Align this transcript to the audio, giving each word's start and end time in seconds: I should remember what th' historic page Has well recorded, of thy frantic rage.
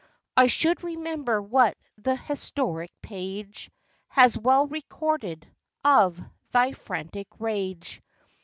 I 0.35 0.47
should 0.47 0.83
remember 0.83 1.39
what 1.39 1.77
th' 2.03 2.17
historic 2.19 2.91
page 3.03 3.69
Has 4.07 4.35
well 4.35 4.65
recorded, 4.65 5.47
of 5.83 6.19
thy 6.49 6.71
frantic 6.71 7.27
rage. 7.37 8.01